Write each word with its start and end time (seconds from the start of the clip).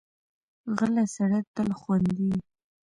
غلی 0.77 1.05
سړی 1.15 1.39
تل 1.55 1.69
خوندي 1.79 2.15
وي. 2.27 2.37